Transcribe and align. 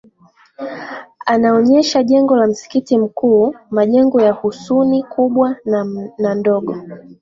anaonyesha 1.25 2.03
jengo 2.03 2.35
la 2.35 2.47
msikiti 2.47 2.97
mkuu 2.97 3.55
majengo 3.71 4.21
ya 4.21 4.31
Husuni 4.33 5.03
kubwa 5.03 5.55
na 6.17 6.35
ndogo 6.35 6.75